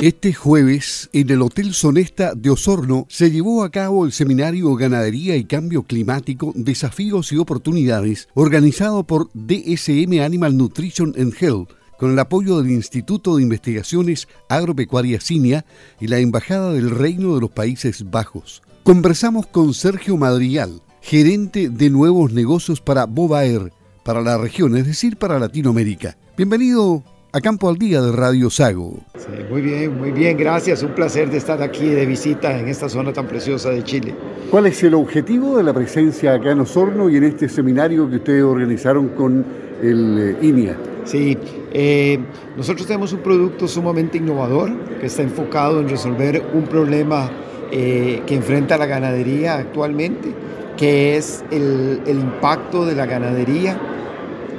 [0.00, 5.36] Este jueves, en el Hotel Sonesta de Osorno, se llevó a cabo el seminario Ganadería
[5.36, 11.68] y Cambio Climático, Desafíos y Oportunidades, organizado por DSM Animal Nutrition and Health,
[11.98, 15.66] con el apoyo del Instituto de Investigaciones Agropecuarias CINIA
[16.00, 18.62] y la Embajada del Reino de los Países Bajos.
[18.84, 23.70] Conversamos con Sergio Madrigal, gerente de nuevos negocios para Bobaer,
[24.02, 26.16] para la región, es decir, para Latinoamérica.
[26.38, 29.09] Bienvenido a Campo al Día de Radio Sago.
[29.48, 30.82] Muy bien, muy bien, gracias.
[30.82, 34.14] Un placer de estar aquí de visita en esta zona tan preciosa de Chile.
[34.50, 38.16] ¿Cuál es el objetivo de la presencia acá en Osorno y en este seminario que
[38.16, 39.44] ustedes organizaron con
[39.82, 40.76] el eh, INIA?
[41.04, 41.36] Sí,
[41.72, 42.18] eh,
[42.56, 47.30] nosotros tenemos un producto sumamente innovador que está enfocado en resolver un problema
[47.72, 50.28] eh, que enfrenta la ganadería actualmente,
[50.76, 53.78] que es el, el impacto de la ganadería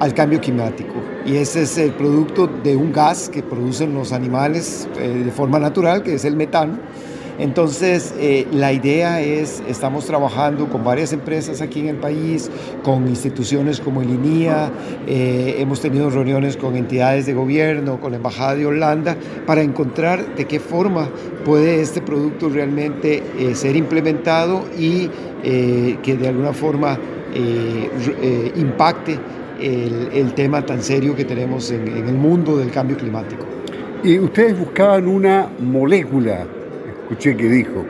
[0.00, 1.13] al cambio climático.
[1.26, 5.58] Y ese es el producto de un gas que producen los animales eh, de forma
[5.58, 6.78] natural, que es el metano.
[7.38, 12.50] Entonces, eh, la idea es, estamos trabajando con varias empresas aquí en el país,
[12.84, 14.70] con instituciones como el INIA,
[15.06, 19.16] eh, hemos tenido reuniones con entidades de gobierno, con la Embajada de Holanda,
[19.46, 21.08] para encontrar de qué forma
[21.44, 23.22] puede este producto realmente
[23.54, 25.10] ser implementado y
[25.42, 26.98] que de alguna forma
[28.56, 29.18] impacte
[29.60, 33.44] el, tema tan serio que tenemos en, el mundo del cambio climático.
[34.02, 36.46] Y ustedes buscaban una molécula,
[37.02, 37.84] escuché que dijo.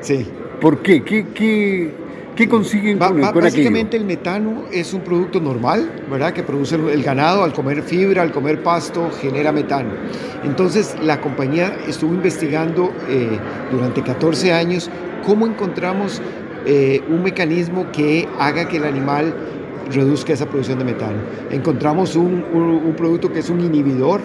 [0.00, 0.26] Sí.
[0.60, 1.02] ¿Por qué?
[1.02, 1.90] ¿Qué, qué,
[2.36, 6.32] qué consiguen con, Básicamente el metano es un producto normal, ¿verdad?
[6.32, 9.90] Que produce el ganado al comer fibra, al comer pasto, genera metano.
[10.44, 13.38] Entonces la compañía estuvo investigando eh,
[13.72, 14.90] durante 14 años
[15.26, 16.22] cómo encontramos
[16.68, 19.34] eh, un mecanismo que haga que el animal
[19.90, 21.18] reduzca esa producción de metano.
[21.50, 22.44] Encontramos un,
[22.96, 24.20] producto que es un inhibidor,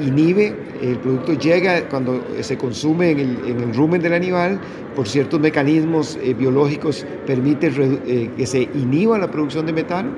[0.00, 4.60] inhibe, el producto llega cuando se consume en el, rumen del animal,
[4.94, 7.70] por ciertos mecanismos eh, biológicos permite
[8.06, 10.10] eh, que se inhiba la producción de metano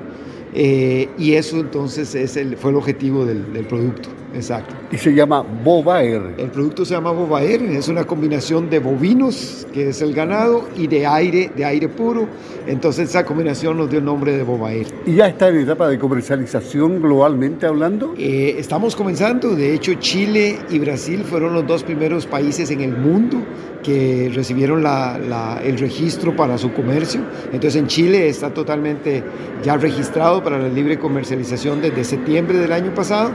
[0.53, 4.75] eh, y eso entonces es el, fue el objetivo del, producto, exacto.
[4.91, 6.35] Y se llama Bobaer.
[6.37, 10.87] El producto se llama Bobaer, es una combinación de bovinos, que es el ganado, y
[10.87, 12.27] de aire, de aire puro.
[12.67, 14.87] Entonces esa combinación nos dio el nombre de Bobaer.
[15.05, 18.13] ¿Y ya está en etapa de comercialización globalmente hablando?
[18.17, 22.95] Eh, estamos comenzando, de hecho Chile y Brasil fueron los dos primeros países en el
[22.95, 23.37] mundo
[23.83, 24.85] que recibieron
[25.63, 27.21] el registro para su comercio.
[27.51, 29.23] Entonces en Chile está totalmente
[29.63, 33.31] ya registrado para la libre comercialización desde septiembre del año pasado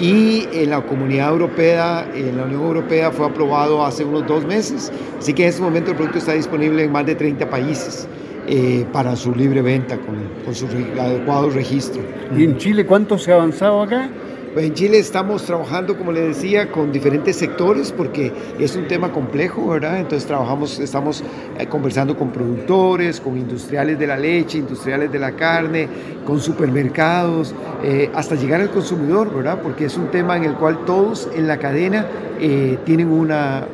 [0.00, 4.92] y en la comunidad europea, en la Unión Europea fue aprobado hace unos dos meses.
[5.18, 8.08] Así que en este momento el producto está disponible en más de 30 países.
[8.46, 12.02] Eh, para su libre venta con, con su adecuado registro.
[12.36, 14.10] ¿Y en Chile cuánto se ha avanzado acá?
[14.54, 19.10] Pues en Chile estamos trabajando, como le decía, con diferentes sectores porque es un tema
[19.10, 19.98] complejo, ¿verdad?
[19.98, 21.24] Entonces trabajamos, estamos
[21.58, 25.88] eh, conversando con productores, con industriales de la leche, industriales de la carne,
[26.24, 29.58] con supermercados, eh, hasta llegar al consumidor, ¿verdad?
[29.60, 32.06] Porque es un tema en el cual todos en la cadena
[32.38, 33.66] eh, tienen una,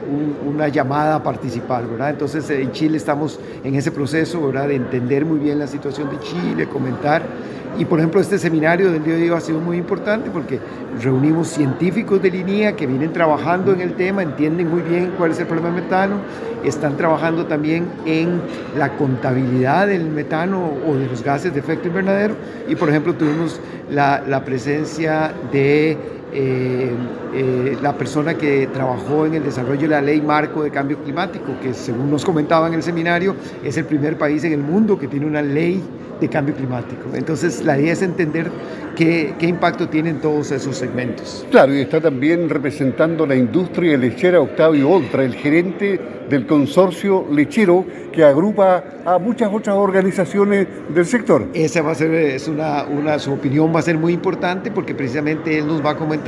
[0.47, 2.09] una llamada a participar, ¿verdad?
[2.09, 4.69] Entonces en Chile estamos en ese proceso, ¿verdad?
[4.69, 9.05] De entender muy bien la situación de Chile, comentar y por ejemplo, este seminario del
[9.05, 10.59] día de hoy ha sido muy importante porque
[11.03, 15.41] reunimos científicos de línea que vienen trabajando en el tema, entienden muy bien cuál es
[15.41, 16.17] el problema del metano,
[16.65, 18.41] están trabajando también en
[18.77, 22.35] la contabilidad del metano o de los gases de efecto invernadero.
[22.69, 23.61] Y por ejemplo, tuvimos
[23.91, 26.91] la, la presencia de eh,
[27.35, 31.53] eh, la persona que trabajó en el desarrollo de la ley marco de cambio climático,
[31.63, 35.09] que según nos comentaba en el seminario, es el primer país en el mundo que
[35.09, 35.83] tiene una ley
[36.21, 37.09] de cambio climático.
[37.15, 38.51] Entonces, la idea es entender
[38.95, 41.47] qué, qué impacto tienen todos esos segmentos.
[41.51, 45.99] Claro, y está también representando la industria lechera Octavio Oltra, el gerente
[46.31, 51.49] del consorcio lechero que agrupa a muchas otras organizaciones del sector.
[51.55, 54.95] Esa va a ser, es una, una, su opinión va a ser muy importante porque
[54.95, 56.20] precisamente él nos va a comentar,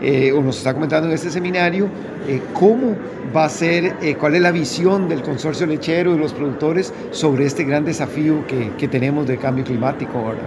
[0.00, 1.88] eh, o nos está comentando en este seminario,
[2.28, 2.96] eh, cómo
[3.34, 7.46] va a ser, eh, cuál es la visión del consorcio lechero y los productores sobre
[7.46, 10.40] este gran desafío que, que tenemos de cambio climático ahora.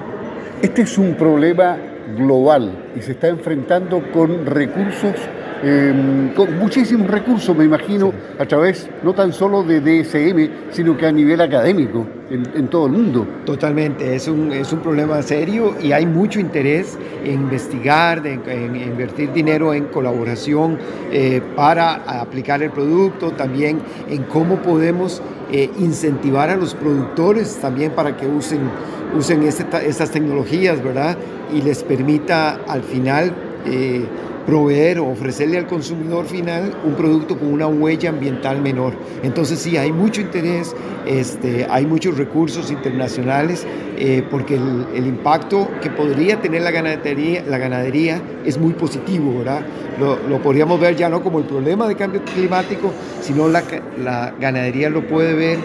[0.62, 1.78] Este es un problema
[2.18, 5.16] global y se está enfrentando con recursos
[5.64, 11.08] Em, con muchísimos recursos, me imagino, a través no tan solo de DSM, sino que
[11.08, 13.26] a nivel académico en, todo el mundo.
[13.46, 19.32] Totalmente, es un, es un problema serio y hay mucho interés en investigar, en, invertir
[19.32, 20.78] dinero en colaboración
[21.12, 23.80] eh, para aplicar el producto, también
[24.10, 28.60] en cómo podemos eh, incentivar a los productores también para que usen,
[29.18, 31.18] usen este estas tecnologías, ¿verdad?
[31.54, 33.32] Y les permita al final
[33.66, 34.06] eh,
[34.46, 38.94] proveer o ofrecerle al consumidor final un producto con una huella ambiental menor.
[39.24, 40.76] Entonces sí, hay mucho interés,
[41.06, 43.66] este, hay muchos recursos internacionales,
[43.98, 49.62] eh, porque el, impacto que podría tener la ganadería, la ganadería es muy positivo, ¿verdad?
[50.00, 53.64] Lo, podríamos ver ya no como el problema de cambio climático, sino la,
[54.04, 55.60] la ganadería lo puede ver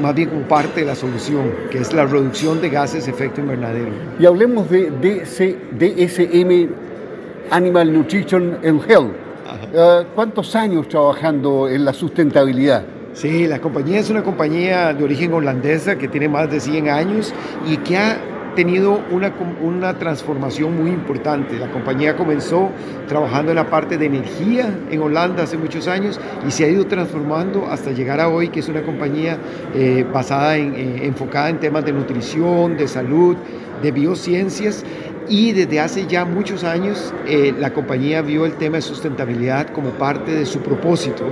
[0.00, 3.40] más bien como parte de la solución, que es la reducción de gases de efecto
[3.40, 3.90] invernadero.
[4.18, 6.91] Y hablemos de DSM
[7.50, 9.12] Animal Nutrition and Health.
[9.74, 12.84] Eh, ¿Cuántos años trabajando en la sustentabilidad?
[13.14, 17.34] Sí, la compañía es una compañía de origen holandesa que tiene más de 100 años
[17.66, 18.18] y que ha
[18.54, 21.58] tenido una, una, transformación muy importante.
[21.58, 22.70] La compañía comenzó
[23.08, 26.86] trabajando en la parte de energía en Holanda hace muchos años y se ha ido
[26.86, 29.38] transformando hasta llegar a hoy, que es una compañía
[29.74, 33.36] eh, basada en, eh, enfocada en temas de nutrición, de salud,
[33.82, 34.84] de biociencias
[35.28, 39.90] y desde hace ya muchos años eh, la compañía vio el tema de sustentabilidad como
[39.90, 41.24] parte de su propósito.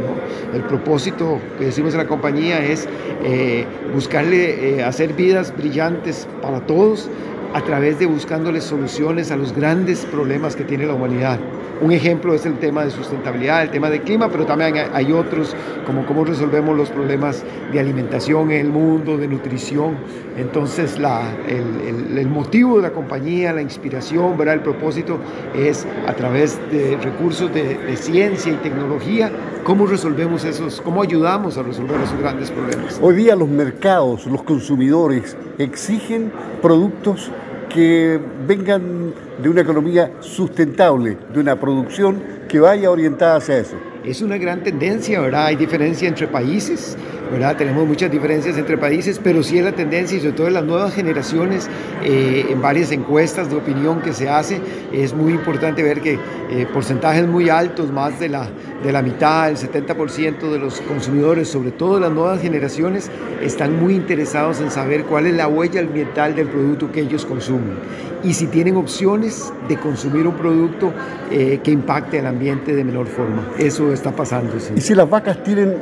[0.55, 2.89] El propósito que decimos en la compañía es
[3.25, 3.65] eh,
[3.95, 7.09] buscarle eh, hacer vidas brillantes para todos
[7.55, 11.39] a través de buscándoles soluciones a los grandes problemas que tiene la humanidad.
[11.81, 15.57] Un ejemplo es el tema de sustentabilidad, el tema de clima, pero también hay otros,
[15.87, 17.43] como cómo resolvemos los problemas
[17.73, 19.97] de alimentación en el mundo, de nutrición.
[20.37, 24.57] Entonces, la, el, motivo de la compañía, la inspiración, ¿verdad?
[24.57, 25.19] el propósito
[25.55, 29.33] es a través de recursos de, de ciencia y tecnología,
[29.65, 33.01] cómo resolvemos esos, cómo ayudamos a resolver esos grandes problemas.
[33.03, 36.31] Hoy día los mercados, los consumidores exigen
[36.61, 37.31] productos
[37.71, 43.77] que vengan de una economía sustentable, de una producción que vaya orientada hacia eso.
[44.05, 45.47] Es una gran tendencia, ¿verdad?
[45.47, 46.97] Hay diferencia entre países,
[47.31, 47.57] ¿verdad?
[47.57, 50.65] Tenemos muchas diferencias entre países, pero sí es la tendencia y sobre todo en las
[50.65, 51.69] nuevas generaciones,
[52.03, 54.59] eh, en varias encuestas de opinión que se hace,
[54.91, 58.49] es muy importante ver que eh, porcentajes muy altos, más de la,
[58.83, 63.11] de la mitad, el 70% de los consumidores, sobre todo las nuevas generaciones,
[63.43, 67.77] están muy interesados en saber cuál es la huella ambiental del producto que ellos consumen
[68.23, 70.93] y si tienen opciones de consumir un producto
[71.31, 73.49] eh, que impacte al ambiente de menor forma.
[73.59, 74.55] Eso está pasando.
[74.75, 75.77] ¿Y si las vacas tienen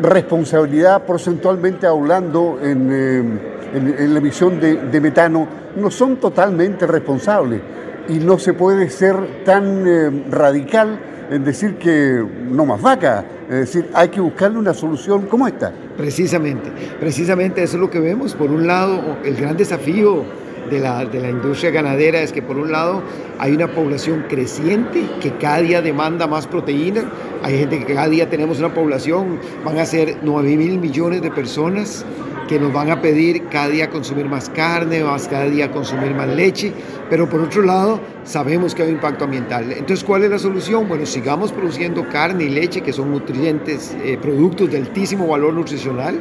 [0.00, 7.60] responsabilidad porcentualmente hablando en, eh, la emisión de, metano, no son totalmente responsables
[8.08, 10.98] y no se puede ser tan eh, radical
[11.30, 15.72] en decir que no más vaca, es decir, hay que buscarle una solución como esta.
[15.96, 16.70] Precisamente,
[17.00, 18.34] precisamente eso es lo que vemos.
[18.34, 20.24] Por un lado, el gran desafío
[20.72, 23.02] de la, de la, industria ganadera es que por un lado
[23.38, 27.04] hay una población creciente que cada día demanda más proteína,
[27.42, 31.30] hay gente que cada día tenemos una población, van a ser 9 mil millones de
[31.30, 32.04] personas
[32.48, 36.28] que nos van a pedir cada día consumir más carne, más cada día consumir más
[36.28, 36.72] leche,
[37.08, 39.72] pero por otro lado sabemos que hay un impacto ambiental.
[39.72, 40.88] Entonces, ¿cuál es la solución?
[40.88, 46.20] Bueno, sigamos produciendo carne y leche, que son nutrientes, eh, productos de altísimo valor nutricional,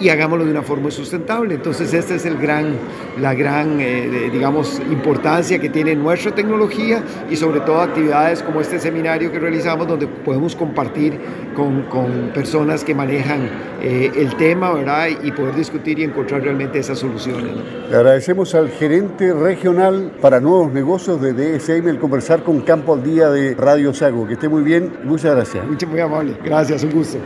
[0.00, 1.54] y hagámoslo de una forma sustentable.
[1.54, 2.76] Entonces, esta es el gran,
[3.20, 8.78] la gran, eh, digamos, importancia que tiene nuestra tecnología y sobre todo actividades como este
[8.78, 11.18] seminario que realizamos donde podemos compartir
[11.54, 13.48] con, con personas que manejan
[13.82, 15.08] eh, el tema, ¿verdad?
[15.22, 17.52] Y poder discutir y encontrar realmente esas soluciones.
[17.90, 23.02] Le agradecemos al gerente regional para nuevos negocios de DSM el conversar con Campo al
[23.02, 24.26] Día de Radio Sago.
[24.26, 24.92] Que esté muy bien.
[25.04, 25.66] Muchas gracias.
[25.66, 26.34] Muchas muy amable.
[26.42, 27.18] Gracias, un gusto.